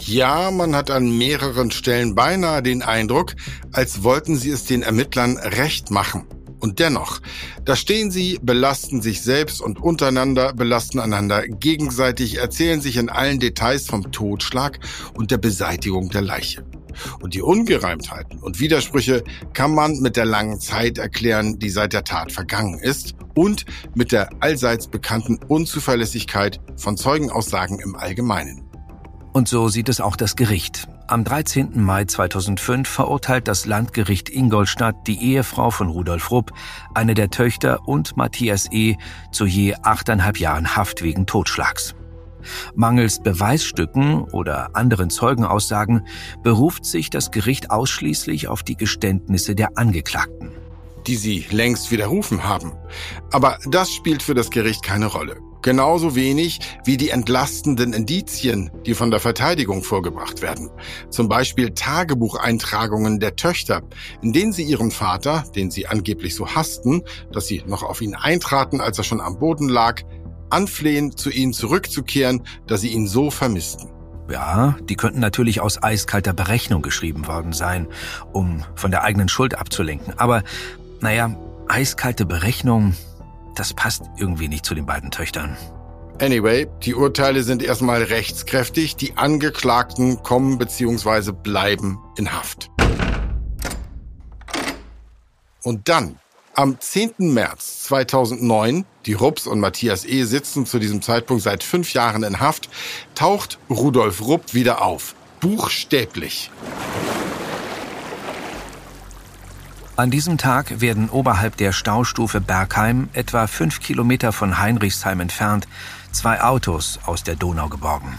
Ja, 0.00 0.50
man 0.50 0.74
hat 0.74 0.90
an 0.90 1.16
mehreren 1.16 1.70
Stellen 1.70 2.14
beinahe 2.14 2.62
den 2.62 2.82
Eindruck, 2.82 3.34
als 3.72 4.02
wollten 4.02 4.36
sie 4.36 4.50
es 4.50 4.64
den 4.64 4.82
Ermittlern 4.82 5.36
recht 5.38 5.90
machen. 5.90 6.26
Und 6.60 6.78
dennoch, 6.78 7.20
da 7.64 7.76
stehen 7.76 8.10
sie, 8.10 8.38
belasten 8.42 9.02
sich 9.02 9.22
selbst 9.22 9.60
und 9.60 9.78
untereinander, 9.78 10.52
belasten 10.54 10.98
einander 10.98 11.46
gegenseitig, 11.46 12.38
erzählen 12.38 12.80
sich 12.80 12.96
in 12.96 13.10
allen 13.10 13.38
Details 13.38 13.86
vom 13.86 14.12
Totschlag 14.12 14.80
und 15.14 15.30
der 15.30 15.38
Beseitigung 15.38 16.08
der 16.08 16.22
Leiche. 16.22 16.64
Und 17.20 17.34
die 17.34 17.42
Ungereimtheiten 17.42 18.38
und 18.40 18.60
Widersprüche 18.60 19.24
kann 19.52 19.74
man 19.74 20.00
mit 20.00 20.16
der 20.16 20.24
langen 20.24 20.60
Zeit 20.60 20.98
erklären, 20.98 21.58
die 21.58 21.70
seit 21.70 21.92
der 21.92 22.04
Tat 22.04 22.32
vergangen 22.32 22.78
ist 22.78 23.14
und 23.34 23.64
mit 23.94 24.12
der 24.12 24.30
allseits 24.40 24.88
bekannten 24.88 25.38
Unzuverlässigkeit 25.48 26.60
von 26.76 26.96
Zeugenaussagen 26.96 27.78
im 27.78 27.94
Allgemeinen. 27.94 28.63
Und 29.34 29.48
so 29.48 29.66
sieht 29.68 29.88
es 29.88 30.00
auch 30.00 30.14
das 30.14 30.36
Gericht. 30.36 30.86
Am 31.08 31.24
13. 31.24 31.82
Mai 31.82 32.04
2005 32.04 32.88
verurteilt 32.88 33.48
das 33.48 33.66
Landgericht 33.66 34.30
Ingolstadt 34.30 34.94
die 35.08 35.20
Ehefrau 35.20 35.72
von 35.72 35.88
Rudolf 35.88 36.30
Rupp, 36.30 36.52
eine 36.94 37.14
der 37.14 37.30
Töchter 37.30 37.80
und 37.88 38.16
Matthias 38.16 38.70
E. 38.70 38.94
zu 39.32 39.44
je 39.44 39.74
achteinhalb 39.82 40.38
Jahren 40.38 40.76
Haft 40.76 41.02
wegen 41.02 41.26
Totschlags. 41.26 41.96
Mangels 42.76 43.20
Beweisstücken 43.24 44.22
oder 44.22 44.76
anderen 44.76 45.10
Zeugenaussagen 45.10 46.06
beruft 46.44 46.84
sich 46.84 47.10
das 47.10 47.32
Gericht 47.32 47.72
ausschließlich 47.72 48.46
auf 48.46 48.62
die 48.62 48.76
Geständnisse 48.76 49.56
der 49.56 49.76
Angeklagten. 49.76 50.52
Die 51.08 51.16
sie 51.16 51.44
längst 51.50 51.90
widerrufen 51.90 52.44
haben. 52.44 52.72
Aber 53.32 53.58
das 53.66 53.90
spielt 53.90 54.22
für 54.22 54.34
das 54.34 54.50
Gericht 54.50 54.84
keine 54.84 55.06
Rolle. 55.06 55.38
Genauso 55.64 56.14
wenig 56.14 56.60
wie 56.84 56.98
die 56.98 57.08
entlastenden 57.08 57.94
Indizien, 57.94 58.70
die 58.84 58.92
von 58.92 59.10
der 59.10 59.18
Verteidigung 59.18 59.82
vorgebracht 59.82 60.42
werden. 60.42 60.70
Zum 61.08 61.26
Beispiel 61.26 61.70
Tagebucheintragungen 61.70 63.18
der 63.18 63.34
Töchter, 63.34 63.80
in 64.20 64.34
denen 64.34 64.52
sie 64.52 64.62
ihren 64.62 64.90
Vater, 64.90 65.44
den 65.56 65.70
sie 65.70 65.86
angeblich 65.86 66.34
so 66.34 66.46
hassten, 66.46 67.02
dass 67.32 67.46
sie 67.46 67.62
noch 67.66 67.82
auf 67.82 68.02
ihn 68.02 68.14
eintraten, 68.14 68.82
als 68.82 68.98
er 68.98 69.04
schon 69.04 69.22
am 69.22 69.38
Boden 69.38 69.70
lag, 69.70 70.02
anflehen, 70.50 71.16
zu 71.16 71.30
ihnen 71.30 71.54
zurückzukehren, 71.54 72.42
da 72.66 72.76
sie 72.76 72.88
ihn 72.88 73.08
so 73.08 73.30
vermissten. 73.30 73.88
Ja, 74.30 74.76
die 74.82 74.96
könnten 74.96 75.20
natürlich 75.20 75.62
aus 75.62 75.82
eiskalter 75.82 76.34
Berechnung 76.34 76.82
geschrieben 76.82 77.26
worden 77.26 77.54
sein, 77.54 77.88
um 78.34 78.62
von 78.74 78.90
der 78.90 79.02
eigenen 79.02 79.30
Schuld 79.30 79.56
abzulenken. 79.58 80.12
Aber, 80.18 80.42
naja, 81.00 81.34
eiskalte 81.68 82.26
Berechnung, 82.26 82.94
das 83.54 83.74
passt 83.74 84.02
irgendwie 84.16 84.48
nicht 84.48 84.66
zu 84.66 84.74
den 84.74 84.86
beiden 84.86 85.10
Töchtern. 85.10 85.56
Anyway, 86.20 86.68
die 86.82 86.94
Urteile 86.94 87.42
sind 87.42 87.62
erstmal 87.62 88.02
rechtskräftig. 88.02 88.94
Die 88.96 89.16
Angeklagten 89.16 90.22
kommen 90.22 90.58
bzw. 90.58 91.32
bleiben 91.32 91.98
in 92.16 92.32
Haft. 92.32 92.70
Und 95.64 95.88
dann, 95.88 96.18
am 96.54 96.78
10. 96.78 97.14
März 97.18 97.84
2009, 97.84 98.84
die 99.06 99.14
Rupps 99.14 99.48
und 99.48 99.58
Matthias 99.58 100.04
E. 100.04 100.22
sitzen 100.22 100.66
zu 100.66 100.78
diesem 100.78 101.02
Zeitpunkt 101.02 101.42
seit 101.42 101.64
fünf 101.64 101.94
Jahren 101.94 102.22
in 102.22 102.38
Haft, 102.38 102.68
taucht 103.16 103.58
Rudolf 103.68 104.20
Rupp 104.20 104.54
wieder 104.54 104.82
auf. 104.82 105.16
Buchstäblich. 105.40 106.50
An 109.96 110.10
diesem 110.10 110.38
Tag 110.38 110.80
werden 110.80 111.08
oberhalb 111.08 111.56
der 111.56 111.70
Staustufe 111.70 112.40
Bergheim, 112.40 113.08
etwa 113.12 113.46
fünf 113.46 113.78
Kilometer 113.78 114.32
von 114.32 114.58
Heinrichsheim 114.58 115.20
entfernt, 115.20 115.68
zwei 116.10 116.42
Autos 116.42 116.98
aus 117.06 117.22
der 117.22 117.36
Donau 117.36 117.68
geborgen. 117.68 118.18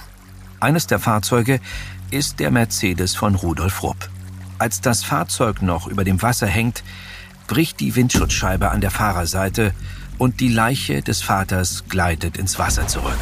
Eines 0.62 0.88
der 0.88 1.00
Fahrzeuge 1.00 1.60
ist 2.12 2.40
der 2.40 2.50
Mercedes 2.50 3.16
von 3.16 3.36
Rudolf 3.36 3.84
Rupp. 3.84 4.10
Als 4.58 4.80
das 4.80 5.04
Fahrzeug 5.04 5.62
noch 5.62 5.88
über 5.88 6.06
dem 6.06 6.22
Wasser 6.22 6.48
hängt, 6.48 6.82
bricht 7.48 7.82
die 7.82 7.94
Windschutzscheibe 7.94 8.72
an 8.72 8.80
der 8.80 8.92
Fahrerseite 8.92 9.74
und 10.18 10.40
die 10.40 10.48
Leiche 10.48 11.02
des 11.02 11.22
Vaters 11.22 11.84
gleitet 11.90 12.38
ins 12.38 12.58
Wasser 12.58 12.88
zurück. 12.88 13.20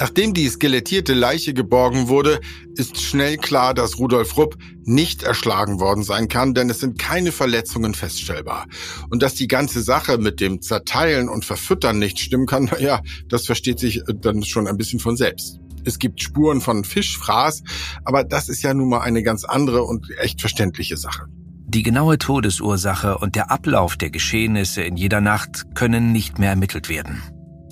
Nachdem 0.00 0.32
die 0.32 0.48
skelettierte 0.48 1.12
Leiche 1.12 1.52
geborgen 1.52 2.08
wurde, 2.08 2.40
ist 2.74 3.02
schnell 3.02 3.36
klar, 3.36 3.74
dass 3.74 3.98
Rudolf 3.98 4.38
Rupp 4.38 4.56
nicht 4.82 5.24
erschlagen 5.24 5.78
worden 5.78 6.04
sein 6.04 6.26
kann, 6.26 6.54
denn 6.54 6.70
es 6.70 6.80
sind 6.80 6.98
keine 6.98 7.32
Verletzungen 7.32 7.92
feststellbar. 7.92 8.64
Und 9.10 9.22
dass 9.22 9.34
die 9.34 9.46
ganze 9.46 9.82
Sache 9.82 10.16
mit 10.16 10.40
dem 10.40 10.62
Zerteilen 10.62 11.28
und 11.28 11.44
Verfüttern 11.44 11.98
nicht 11.98 12.18
stimmen 12.18 12.46
kann, 12.46 12.64
naja, 12.72 13.02
das 13.28 13.44
versteht 13.44 13.78
sich 13.78 14.00
dann 14.22 14.42
schon 14.42 14.66
ein 14.66 14.78
bisschen 14.78 15.00
von 15.00 15.18
selbst. 15.18 15.60
Es 15.84 15.98
gibt 15.98 16.22
Spuren 16.22 16.62
von 16.62 16.82
Fischfraß, 16.82 17.62
aber 18.06 18.24
das 18.24 18.48
ist 18.48 18.62
ja 18.62 18.72
nun 18.72 18.88
mal 18.88 19.00
eine 19.00 19.22
ganz 19.22 19.44
andere 19.44 19.82
und 19.82 20.06
echt 20.18 20.40
verständliche 20.40 20.96
Sache. 20.96 21.26
Die 21.68 21.82
genaue 21.82 22.16
Todesursache 22.16 23.18
und 23.18 23.34
der 23.34 23.50
Ablauf 23.50 23.98
der 23.98 24.08
Geschehnisse 24.08 24.80
in 24.80 24.96
jeder 24.96 25.20
Nacht 25.20 25.74
können 25.74 26.10
nicht 26.10 26.38
mehr 26.38 26.48
ermittelt 26.48 26.88
werden. 26.88 27.22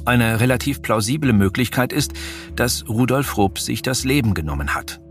Eine 0.08 0.40
relativ 0.40 0.80
plausible 0.80 1.34
Möglichkeit 1.34 1.92
ist, 1.92 2.14
dass 2.56 2.88
Rudolf 2.88 3.36
Rupp 3.36 3.58
sich 3.58 3.82
das 3.82 4.04
Leben 4.04 4.32
genommen 4.32 4.74
hat. 4.74 5.02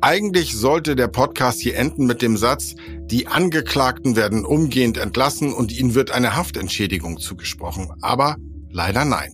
Eigentlich 0.00 0.56
sollte 0.56 0.94
der 0.94 1.08
Podcast 1.08 1.60
hier 1.60 1.76
enden 1.76 2.06
mit 2.06 2.22
dem 2.22 2.36
Satz, 2.36 2.76
die 3.06 3.26
Angeklagten 3.26 4.14
werden 4.14 4.44
umgehend 4.44 4.98
entlassen 4.98 5.52
und 5.52 5.76
ihnen 5.76 5.96
wird 5.96 6.12
eine 6.12 6.36
Haftentschädigung 6.36 7.18
zugesprochen. 7.18 7.90
Aber 8.02 8.36
leider 8.70 9.04
nein. 9.04 9.32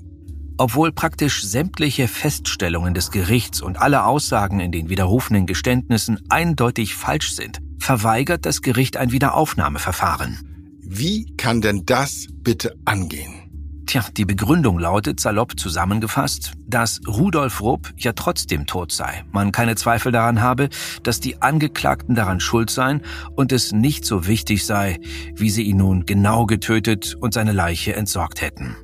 Obwohl 0.56 0.92
praktisch 0.92 1.44
sämtliche 1.44 2.08
Feststellungen 2.08 2.94
des 2.94 3.10
Gerichts 3.10 3.60
und 3.60 3.78
alle 3.78 4.06
Aussagen 4.06 4.60
in 4.60 4.72
den 4.72 4.88
widerrufenen 4.88 5.44
Geständnissen 5.44 6.20
eindeutig 6.30 6.94
falsch 6.94 7.36
sind, 7.36 7.58
verweigert 7.78 8.46
das 8.46 8.62
Gericht 8.62 8.96
ein 8.96 9.12
Wiederaufnahmeverfahren. 9.12 10.38
Wie 10.80 11.36
kann 11.36 11.60
denn 11.60 11.84
das 11.84 12.28
bitte 12.32 12.76
angehen? 12.86 13.41
Tja, 13.86 14.04
die 14.16 14.24
Begründung 14.24 14.78
lautet 14.78 15.20
salopp 15.20 15.58
zusammengefasst, 15.58 16.52
dass 16.66 17.00
Rudolf 17.06 17.60
Rupp 17.60 17.92
ja 17.96 18.12
trotzdem 18.12 18.66
tot 18.66 18.92
sei. 18.92 19.24
Man 19.32 19.52
keine 19.52 19.74
Zweifel 19.74 20.12
daran 20.12 20.40
habe, 20.40 20.68
dass 21.02 21.20
die 21.20 21.42
Angeklagten 21.42 22.14
daran 22.14 22.40
schuld 22.40 22.70
seien 22.70 23.02
und 23.34 23.52
es 23.52 23.72
nicht 23.72 24.04
so 24.04 24.26
wichtig 24.26 24.64
sei, 24.64 24.98
wie 25.34 25.50
sie 25.50 25.62
ihn 25.62 25.78
nun 25.78 26.06
genau 26.06 26.46
getötet 26.46 27.16
und 27.20 27.34
seine 27.34 27.52
Leiche 27.52 27.94
entsorgt 27.94 28.40
hätten. 28.40 28.76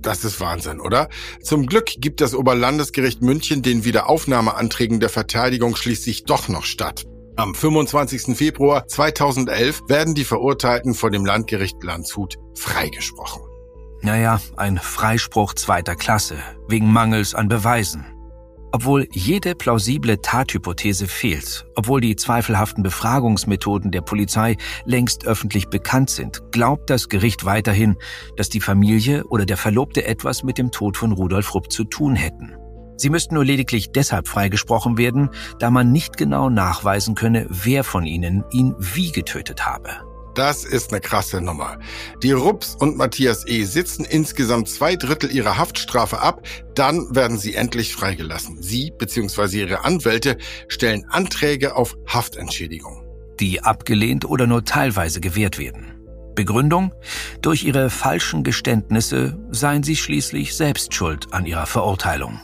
Das 0.00 0.24
ist 0.24 0.38
Wahnsinn, 0.38 0.80
oder? 0.80 1.08
Zum 1.42 1.66
Glück 1.66 1.86
gibt 1.98 2.20
das 2.20 2.34
Oberlandesgericht 2.34 3.22
München 3.22 3.62
den 3.62 3.84
Wiederaufnahmeanträgen 3.84 5.00
der 5.00 5.08
Verteidigung 5.08 5.76
schließlich 5.76 6.24
doch 6.24 6.48
noch 6.48 6.64
statt. 6.64 7.04
Am 7.36 7.54
25. 7.54 8.36
Februar 8.36 8.86
2011 8.86 9.88
werden 9.88 10.14
die 10.14 10.24
Verurteilten 10.24 10.94
vor 10.94 11.10
dem 11.10 11.24
Landgericht 11.24 11.82
Landshut 11.82 12.36
freigesprochen. 12.54 13.42
Naja, 14.04 14.38
ein 14.58 14.76
Freispruch 14.76 15.54
zweiter 15.54 15.96
Klasse, 15.96 16.36
wegen 16.68 16.92
Mangels 16.92 17.34
an 17.34 17.48
Beweisen. 17.48 18.04
Obwohl 18.70 19.08
jede 19.12 19.54
plausible 19.54 20.20
Tathypothese 20.20 21.08
fehlt, 21.08 21.64
obwohl 21.74 22.02
die 22.02 22.14
zweifelhaften 22.14 22.82
Befragungsmethoden 22.82 23.92
der 23.92 24.02
Polizei 24.02 24.58
längst 24.84 25.26
öffentlich 25.26 25.70
bekannt 25.70 26.10
sind, 26.10 26.42
glaubt 26.52 26.90
das 26.90 27.08
Gericht 27.08 27.46
weiterhin, 27.46 27.96
dass 28.36 28.50
die 28.50 28.60
Familie 28.60 29.24
oder 29.24 29.46
der 29.46 29.56
Verlobte 29.56 30.04
etwas 30.04 30.42
mit 30.42 30.58
dem 30.58 30.70
Tod 30.70 30.98
von 30.98 31.12
Rudolf 31.12 31.54
Rupp 31.54 31.72
zu 31.72 31.84
tun 31.84 32.14
hätten. 32.14 32.54
Sie 32.98 33.08
müssten 33.08 33.36
nur 33.36 33.44
lediglich 33.46 33.90
deshalb 33.92 34.28
freigesprochen 34.28 34.98
werden, 34.98 35.30
da 35.60 35.70
man 35.70 35.92
nicht 35.92 36.18
genau 36.18 36.50
nachweisen 36.50 37.14
könne, 37.14 37.46
wer 37.48 37.84
von 37.84 38.04
ihnen 38.04 38.44
ihn 38.50 38.74
wie 38.78 39.12
getötet 39.12 39.64
habe. 39.64 40.13
Das 40.34 40.64
ist 40.64 40.90
eine 40.90 41.00
krasse 41.00 41.40
Nummer. 41.40 41.78
Die 42.22 42.32
Rups 42.32 42.74
und 42.74 42.96
Matthias 42.96 43.46
E. 43.46 43.62
sitzen 43.64 44.04
insgesamt 44.04 44.68
zwei 44.68 44.96
Drittel 44.96 45.30
ihrer 45.30 45.58
Haftstrafe 45.58 46.20
ab, 46.20 46.42
dann 46.74 47.14
werden 47.14 47.38
sie 47.38 47.54
endlich 47.54 47.94
freigelassen. 47.94 48.60
Sie 48.60 48.92
bzw. 48.98 49.60
ihre 49.60 49.84
Anwälte 49.84 50.36
stellen 50.66 51.04
Anträge 51.08 51.76
auf 51.76 51.96
Haftentschädigung. 52.08 53.04
Die 53.38 53.62
abgelehnt 53.62 54.24
oder 54.24 54.46
nur 54.46 54.64
teilweise 54.64 55.20
gewährt 55.20 55.58
werden. 55.58 55.92
Begründung? 56.34 56.92
Durch 57.40 57.64
ihre 57.64 57.90
falschen 57.90 58.42
Geständnisse 58.42 59.38
seien 59.50 59.84
sie 59.84 59.96
schließlich 59.96 60.56
selbst 60.56 60.94
schuld 60.94 61.32
an 61.32 61.46
ihrer 61.46 61.66
Verurteilung. 61.66 62.40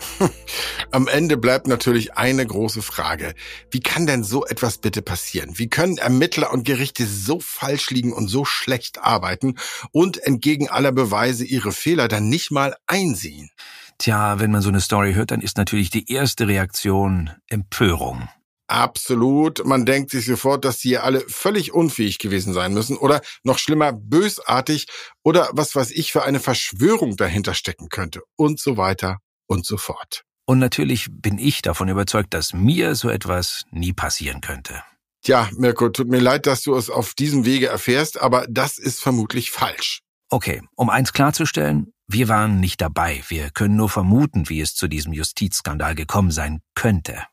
Am 0.90 1.08
Ende 1.08 1.36
bleibt 1.36 1.66
natürlich 1.66 2.14
eine 2.14 2.46
große 2.46 2.82
Frage. 2.82 3.34
Wie 3.70 3.80
kann 3.80 4.06
denn 4.06 4.24
so 4.24 4.46
etwas 4.46 4.78
bitte 4.78 5.02
passieren? 5.02 5.58
Wie 5.58 5.68
können 5.68 5.98
Ermittler 5.98 6.52
und 6.52 6.64
Gerichte 6.64 7.06
so 7.06 7.40
falsch 7.40 7.90
liegen 7.90 8.12
und 8.12 8.28
so 8.28 8.44
schlecht 8.44 8.98
arbeiten 8.98 9.56
und 9.92 10.18
entgegen 10.18 10.68
aller 10.68 10.92
Beweise 10.92 11.44
ihre 11.44 11.72
Fehler 11.72 12.08
dann 12.08 12.28
nicht 12.28 12.50
mal 12.50 12.76
einsehen? 12.86 13.50
Tja, 13.98 14.38
wenn 14.38 14.52
man 14.52 14.62
so 14.62 14.68
eine 14.68 14.80
Story 14.80 15.14
hört, 15.14 15.32
dann 15.32 15.40
ist 15.40 15.56
natürlich 15.56 15.90
die 15.90 16.10
erste 16.10 16.46
Reaktion 16.46 17.30
Empörung. 17.48 18.28
Absolut. 18.68 19.64
Man 19.64 19.86
denkt 19.86 20.10
sich 20.10 20.26
sofort, 20.26 20.64
dass 20.64 20.78
die 20.78 20.98
alle 20.98 21.20
völlig 21.20 21.72
unfähig 21.72 22.18
gewesen 22.18 22.52
sein 22.52 22.74
müssen 22.74 22.98
oder 22.98 23.22
noch 23.42 23.58
schlimmer 23.58 23.92
bösartig 23.94 24.86
oder 25.24 25.48
was 25.52 25.74
weiß 25.74 25.90
ich 25.90 26.12
für 26.12 26.22
eine 26.22 26.38
Verschwörung 26.38 27.16
dahinter 27.16 27.54
stecken 27.54 27.88
könnte 27.88 28.20
und 28.36 28.60
so 28.60 28.76
weiter 28.76 29.18
und 29.48 29.66
so 29.66 29.76
fort. 29.76 30.22
Und 30.46 30.60
natürlich 30.60 31.08
bin 31.10 31.38
ich 31.38 31.60
davon 31.60 31.88
überzeugt, 31.88 32.32
dass 32.32 32.54
mir 32.54 32.94
so 32.94 33.10
etwas 33.10 33.64
nie 33.70 33.92
passieren 33.92 34.40
könnte. 34.40 34.82
Tja, 35.22 35.50
Mirko, 35.56 35.88
tut 35.88 36.08
mir 36.08 36.20
leid, 36.20 36.46
dass 36.46 36.62
du 36.62 36.74
es 36.76 36.88
auf 36.88 37.14
diesem 37.14 37.44
Wege 37.44 37.66
erfährst, 37.66 38.20
aber 38.20 38.46
das 38.48 38.78
ist 38.78 39.00
vermutlich 39.00 39.50
falsch. 39.50 40.00
Okay, 40.30 40.62
um 40.76 40.90
eins 40.90 41.12
klarzustellen, 41.12 41.92
wir 42.06 42.28
waren 42.28 42.60
nicht 42.60 42.80
dabei. 42.80 43.22
Wir 43.28 43.50
können 43.50 43.76
nur 43.76 43.90
vermuten, 43.90 44.48
wie 44.48 44.60
es 44.60 44.74
zu 44.74 44.88
diesem 44.88 45.12
Justizskandal 45.12 45.94
gekommen 45.94 46.30
sein 46.30 46.60
könnte. 46.74 47.24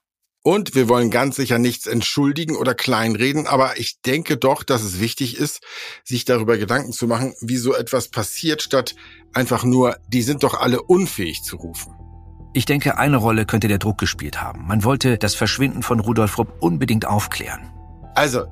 Und 0.43 0.75
wir 0.75 0.89
wollen 0.89 1.10
ganz 1.10 1.38
sicher 1.38 1.57
nichts 1.57 1.88
entschuldigen 1.88 2.55
oder 2.55 2.75
kleinreden, 2.75 3.48
aber 3.48 3.79
ich 3.79 4.01
denke 4.05 4.38
doch, 4.38 4.63
dass 4.63 4.84
es 4.84 5.00
wichtig 5.00 5.38
ist, 5.38 5.62
sich 6.03 6.24
darüber 6.24 6.57
Gedanken 6.57 6.91
zu 6.91 7.07
machen, 7.07 7.34
wie 7.41 7.57
so 7.57 7.74
etwas 7.74 8.10
passiert, 8.10 8.62
statt 8.62 8.95
einfach 9.34 9.63
nur, 9.63 9.98
die 10.07 10.22
sind 10.22 10.43
doch 10.43 10.53
alle 10.53 10.84
unfähig 10.84 11.41
zu 11.41 11.55
rufen. 11.55 12.04
Ich 12.55 12.63
denke, 12.63 12.97
eine 12.97 13.17
Rolle 13.17 13.45
könnte 13.45 13.67
der 13.67 13.79
Druck 13.79 13.97
gespielt 13.97 14.41
haben. 14.41 14.65
Man 14.65 14.85
wollte 14.85 15.17
das 15.17 15.35
Verschwinden 15.35 15.83
von 15.83 16.00
Rudolf 16.00 16.38
Rupp 16.38 16.53
unbedingt 16.62 17.05
aufklären. 17.05 17.59
Also, 18.15 18.45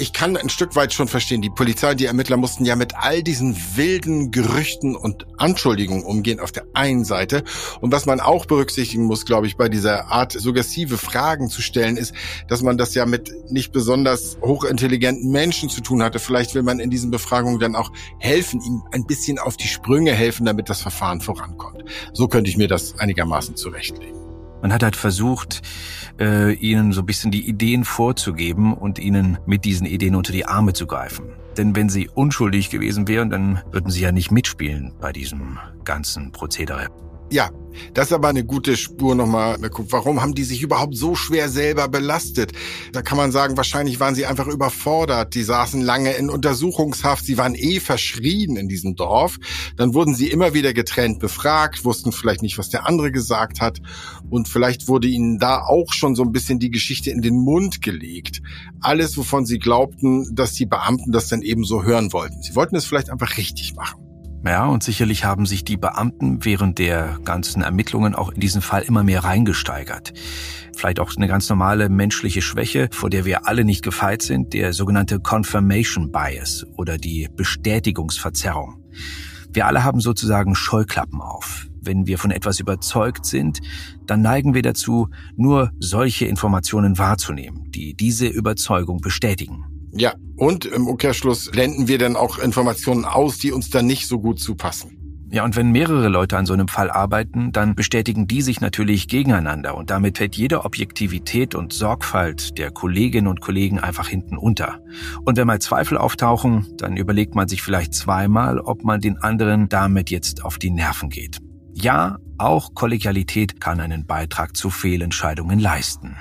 ich 0.00 0.14
kann 0.14 0.36
ein 0.36 0.48
Stück 0.48 0.76
weit 0.76 0.94
schon 0.94 1.08
verstehen. 1.08 1.42
Die 1.42 1.50
Polizei 1.50 1.94
die 1.94 2.06
Ermittler 2.06 2.38
mussten 2.38 2.64
ja 2.64 2.74
mit 2.74 2.94
all 2.96 3.22
diesen 3.22 3.54
wilden 3.76 4.30
Gerüchten 4.30 4.96
und 4.96 5.26
Anschuldigungen 5.36 6.04
umgehen 6.04 6.40
auf 6.40 6.52
der 6.52 6.64
einen 6.72 7.04
Seite. 7.04 7.44
Und 7.80 7.92
was 7.92 8.06
man 8.06 8.18
auch 8.18 8.46
berücksichtigen 8.46 9.04
muss, 9.04 9.26
glaube 9.26 9.46
ich, 9.46 9.56
bei 9.58 9.68
dieser 9.68 10.06
Art 10.06 10.32
suggestive 10.32 10.96
Fragen 10.96 11.50
zu 11.50 11.60
stellen, 11.60 11.98
ist, 11.98 12.14
dass 12.48 12.62
man 12.62 12.78
das 12.78 12.94
ja 12.94 13.04
mit 13.04 13.30
nicht 13.50 13.72
besonders 13.72 14.38
hochintelligenten 14.42 15.30
Menschen 15.30 15.68
zu 15.68 15.82
tun 15.82 16.02
hatte. 16.02 16.18
Vielleicht 16.18 16.54
will 16.54 16.62
man 16.62 16.80
in 16.80 16.88
diesen 16.88 17.10
Befragungen 17.10 17.60
dann 17.60 17.76
auch 17.76 17.92
helfen, 18.18 18.62
ihnen 18.62 18.82
ein 18.92 19.04
bisschen 19.04 19.38
auf 19.38 19.58
die 19.58 19.68
Sprünge 19.68 20.12
helfen, 20.12 20.46
damit 20.46 20.70
das 20.70 20.80
Verfahren 20.80 21.20
vorankommt. 21.20 21.84
So 22.14 22.26
könnte 22.26 22.50
ich 22.50 22.56
mir 22.56 22.68
das 22.68 22.98
einigermaßen 22.98 23.54
zurechtlegen. 23.56 24.19
Man 24.62 24.72
hat 24.72 24.82
halt 24.82 24.96
versucht, 24.96 25.62
äh, 26.18 26.52
ihnen 26.54 26.92
so 26.92 27.02
ein 27.02 27.06
bisschen 27.06 27.30
die 27.30 27.48
Ideen 27.48 27.84
vorzugeben 27.84 28.74
und 28.74 28.98
ihnen 28.98 29.38
mit 29.46 29.64
diesen 29.64 29.86
Ideen 29.86 30.14
unter 30.14 30.32
die 30.32 30.46
Arme 30.46 30.72
zu 30.72 30.86
greifen. 30.86 31.26
Denn 31.56 31.74
wenn 31.74 31.88
sie 31.88 32.08
unschuldig 32.08 32.70
gewesen 32.70 33.08
wären, 33.08 33.30
dann 33.30 33.62
würden 33.70 33.90
sie 33.90 34.02
ja 34.02 34.12
nicht 34.12 34.30
mitspielen 34.30 34.92
bei 35.00 35.12
diesem 35.12 35.58
ganzen 35.84 36.32
Prozedere. 36.32 36.88
Ja, 37.30 37.50
das 37.94 38.08
ist 38.08 38.12
aber 38.12 38.28
eine 38.28 38.44
gute 38.44 38.76
Spur 38.76 39.14
nochmal. 39.14 39.56
Warum 39.60 40.20
haben 40.20 40.34
die 40.34 40.44
sich 40.44 40.62
überhaupt 40.62 40.96
so 40.96 41.14
schwer 41.14 41.48
selber 41.48 41.88
belastet? 41.88 42.52
Da 42.92 43.02
kann 43.02 43.16
man 43.16 43.30
sagen, 43.32 43.56
wahrscheinlich 43.56 44.00
waren 44.00 44.14
sie 44.14 44.26
einfach 44.26 44.46
überfordert. 44.46 45.34
Die 45.34 45.42
saßen 45.42 45.80
lange 45.80 46.12
in 46.12 46.30
Untersuchungshaft. 46.30 47.24
Sie 47.24 47.38
waren 47.38 47.54
eh 47.54 47.80
verschrien 47.80 48.56
in 48.56 48.68
diesem 48.68 48.96
Dorf. 48.96 49.38
Dann 49.76 49.94
wurden 49.94 50.14
sie 50.14 50.28
immer 50.28 50.54
wieder 50.54 50.72
getrennt 50.72 51.20
befragt, 51.20 51.84
wussten 51.84 52.12
vielleicht 52.12 52.42
nicht, 52.42 52.58
was 52.58 52.68
der 52.68 52.88
andere 52.88 53.12
gesagt 53.12 53.60
hat. 53.60 53.80
Und 54.28 54.48
vielleicht 54.48 54.88
wurde 54.88 55.08
ihnen 55.08 55.38
da 55.38 55.62
auch 55.62 55.92
schon 55.92 56.14
so 56.14 56.22
ein 56.22 56.32
bisschen 56.32 56.58
die 56.58 56.70
Geschichte 56.70 57.10
in 57.10 57.22
den 57.22 57.36
Mund 57.36 57.82
gelegt. 57.82 58.42
Alles, 58.80 59.16
wovon 59.16 59.46
sie 59.46 59.58
glaubten, 59.58 60.34
dass 60.34 60.54
die 60.54 60.66
Beamten 60.66 61.12
das 61.12 61.28
dann 61.28 61.42
eben 61.42 61.64
so 61.64 61.84
hören 61.84 62.12
wollten. 62.12 62.42
Sie 62.42 62.56
wollten 62.56 62.76
es 62.76 62.84
vielleicht 62.84 63.10
einfach 63.10 63.36
richtig 63.36 63.74
machen. 63.74 64.09
Ja, 64.44 64.66
und 64.66 64.82
sicherlich 64.82 65.24
haben 65.24 65.44
sich 65.44 65.64
die 65.64 65.76
Beamten 65.76 66.44
während 66.44 66.78
der 66.78 67.18
ganzen 67.24 67.62
Ermittlungen 67.62 68.14
auch 68.14 68.30
in 68.30 68.40
diesen 68.40 68.62
Fall 68.62 68.82
immer 68.82 69.02
mehr 69.02 69.22
reingesteigert. 69.22 70.14
Vielleicht 70.74 70.98
auch 70.98 71.14
eine 71.14 71.28
ganz 71.28 71.48
normale 71.50 71.90
menschliche 71.90 72.40
Schwäche, 72.40 72.88
vor 72.90 73.10
der 73.10 73.26
wir 73.26 73.46
alle 73.46 73.64
nicht 73.64 73.82
gefeit 73.82 74.22
sind, 74.22 74.54
der 74.54 74.72
sogenannte 74.72 75.20
Confirmation 75.20 76.10
Bias 76.10 76.64
oder 76.76 76.96
die 76.96 77.28
Bestätigungsverzerrung. 77.36 78.82
Wir 79.52 79.66
alle 79.66 79.84
haben 79.84 80.00
sozusagen 80.00 80.54
Scheuklappen 80.54 81.20
auf. 81.20 81.66
Wenn 81.82 82.06
wir 82.06 82.18
von 82.18 82.30
etwas 82.30 82.60
überzeugt 82.60 83.26
sind, 83.26 83.60
dann 84.06 84.22
neigen 84.22 84.54
wir 84.54 84.62
dazu, 84.62 85.08
nur 85.36 85.70
solche 85.78 86.26
Informationen 86.26 86.96
wahrzunehmen, 86.96 87.70
die 87.72 87.94
diese 87.94 88.26
Überzeugung 88.26 89.00
bestätigen. 89.00 89.79
Ja, 89.92 90.14
und 90.36 90.64
im 90.64 90.86
Umkehrschluss 90.86 91.50
blenden 91.50 91.88
wir 91.88 91.98
dann 91.98 92.16
auch 92.16 92.38
Informationen 92.38 93.04
aus, 93.04 93.38
die 93.38 93.52
uns 93.52 93.70
dann 93.70 93.86
nicht 93.86 94.06
so 94.06 94.20
gut 94.20 94.40
zupassen. 94.40 95.00
Ja, 95.32 95.44
und 95.44 95.54
wenn 95.54 95.70
mehrere 95.70 96.08
Leute 96.08 96.36
an 96.36 96.44
so 96.44 96.52
einem 96.52 96.66
Fall 96.66 96.90
arbeiten, 96.90 97.52
dann 97.52 97.76
bestätigen 97.76 98.26
die 98.26 98.42
sich 98.42 98.60
natürlich 98.60 99.06
gegeneinander 99.06 99.76
und 99.76 99.88
damit 99.88 100.18
fällt 100.18 100.34
jede 100.34 100.64
Objektivität 100.64 101.54
und 101.54 101.72
Sorgfalt 101.72 102.58
der 102.58 102.72
Kolleginnen 102.72 103.28
und 103.28 103.40
Kollegen 103.40 103.78
einfach 103.78 104.08
hinten 104.08 104.36
unter. 104.36 104.80
Und 105.24 105.36
wenn 105.36 105.46
mal 105.46 105.60
Zweifel 105.60 105.98
auftauchen, 105.98 106.66
dann 106.78 106.96
überlegt 106.96 107.36
man 107.36 107.46
sich 107.46 107.62
vielleicht 107.62 107.94
zweimal, 107.94 108.58
ob 108.58 108.82
man 108.82 109.00
den 109.00 109.18
anderen 109.18 109.68
damit 109.68 110.10
jetzt 110.10 110.44
auf 110.44 110.58
die 110.58 110.70
Nerven 110.70 111.10
geht. 111.10 111.38
Ja, 111.74 112.18
auch 112.36 112.74
Kollegialität 112.74 113.60
kann 113.60 113.78
einen 113.78 114.06
Beitrag 114.06 114.56
zu 114.56 114.68
Fehlentscheidungen 114.68 115.60
leisten. 115.60 116.16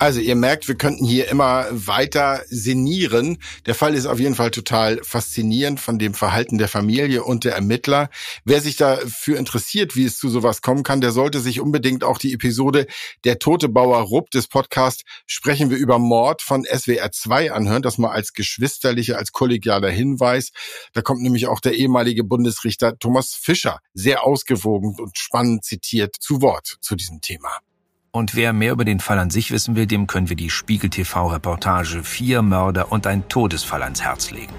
Also 0.00 0.18
ihr 0.18 0.34
merkt, 0.34 0.66
wir 0.66 0.76
könnten 0.76 1.04
hier 1.04 1.28
immer 1.28 1.66
weiter 1.72 2.40
sinnieren. 2.48 3.36
Der 3.66 3.74
Fall 3.74 3.94
ist 3.94 4.06
auf 4.06 4.18
jeden 4.18 4.34
Fall 4.34 4.50
total 4.50 4.98
faszinierend 5.04 5.78
von 5.78 5.98
dem 5.98 6.14
Verhalten 6.14 6.56
der 6.56 6.68
Familie 6.68 7.22
und 7.22 7.44
der 7.44 7.54
Ermittler. 7.54 8.08
Wer 8.46 8.62
sich 8.62 8.76
dafür 8.76 9.36
interessiert, 9.36 9.96
wie 9.96 10.06
es 10.06 10.16
zu 10.16 10.30
sowas 10.30 10.62
kommen 10.62 10.84
kann, 10.84 11.02
der 11.02 11.12
sollte 11.12 11.38
sich 11.38 11.60
unbedingt 11.60 12.02
auch 12.02 12.16
die 12.16 12.32
Episode 12.32 12.86
Der 13.24 13.38
tote 13.38 13.68
Bauer 13.68 14.00
Rupp 14.00 14.30
des 14.30 14.48
Podcasts 14.48 15.04
Sprechen 15.26 15.68
wir 15.68 15.76
über 15.76 15.98
Mord 15.98 16.40
von 16.40 16.64
SWR 16.64 17.12
2 17.12 17.52
anhören. 17.52 17.82
Das 17.82 17.98
mal 17.98 18.10
als 18.10 18.32
geschwisterlicher, 18.32 19.18
als 19.18 19.32
kollegialer 19.32 19.90
Hinweis. 19.90 20.52
Da 20.94 21.02
kommt 21.02 21.20
nämlich 21.20 21.46
auch 21.46 21.60
der 21.60 21.74
ehemalige 21.74 22.24
Bundesrichter 22.24 22.98
Thomas 22.98 23.34
Fischer 23.34 23.80
sehr 23.92 24.24
ausgewogen 24.24 24.96
und 24.98 25.18
spannend 25.18 25.62
zitiert 25.62 26.16
zu 26.18 26.40
Wort 26.40 26.78
zu 26.80 26.96
diesem 26.96 27.20
Thema. 27.20 27.60
Und 28.12 28.34
wer 28.34 28.52
mehr 28.52 28.72
über 28.72 28.84
den 28.84 28.98
Fall 28.98 29.20
an 29.20 29.30
sich 29.30 29.52
wissen 29.52 29.76
will, 29.76 29.86
dem 29.86 30.08
können 30.08 30.28
wir 30.28 30.34
die 30.34 30.50
Spiegel 30.50 30.90
TV-Reportage 30.90 32.02
Vier 32.02 32.42
Mörder 32.42 32.90
und 32.90 33.06
ein 33.06 33.28
Todesfall 33.28 33.84
ans 33.84 34.02
Herz 34.02 34.32
legen. 34.32 34.52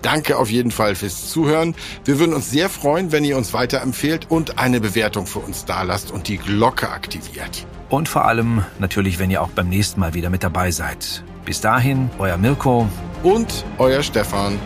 Danke 0.00 0.36
auf 0.38 0.48
jeden 0.48 0.70
Fall 0.70 0.94
fürs 0.94 1.28
Zuhören. 1.28 1.74
Wir 2.04 2.20
würden 2.20 2.34
uns 2.34 2.50
sehr 2.50 2.68
freuen, 2.68 3.10
wenn 3.10 3.24
ihr 3.24 3.36
uns 3.36 3.52
weiterempfehlt 3.52 4.30
und 4.30 4.58
eine 4.58 4.80
Bewertung 4.80 5.26
für 5.26 5.40
uns 5.40 5.64
dalasst 5.64 6.12
und 6.12 6.28
die 6.28 6.36
Glocke 6.36 6.88
aktiviert. 6.90 7.66
Und 7.88 8.08
vor 8.08 8.26
allem 8.26 8.64
natürlich, 8.78 9.18
wenn 9.18 9.30
ihr 9.30 9.42
auch 9.42 9.48
beim 9.48 9.68
nächsten 9.68 9.98
Mal 9.98 10.14
wieder 10.14 10.30
mit 10.30 10.44
dabei 10.44 10.70
seid. 10.70 11.24
Bis 11.44 11.60
dahin, 11.60 12.10
euer 12.18 12.36
Mirko 12.36 12.88
und 13.24 13.64
euer 13.78 14.04
Stefan. 14.04 14.56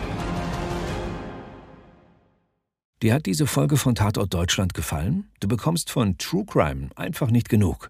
Dir 3.01 3.15
hat 3.15 3.25
diese 3.25 3.47
Folge 3.47 3.77
von 3.77 3.95
Tatort 3.95 4.31
Deutschland 4.31 4.75
gefallen? 4.75 5.31
Du 5.39 5.47
bekommst 5.47 5.89
von 5.89 6.19
True 6.19 6.45
Crime 6.45 6.89
einfach 6.95 7.31
nicht 7.31 7.49
genug. 7.49 7.89